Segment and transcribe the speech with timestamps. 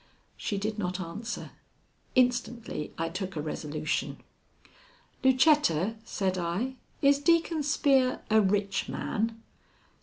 [0.35, 1.51] She did not answer.
[2.15, 4.17] Instantly I took a resolution.
[5.23, 9.43] "Lucetta," said I, "is Deacon Spear a rich man?"